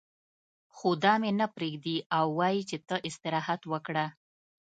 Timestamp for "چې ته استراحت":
2.69-3.61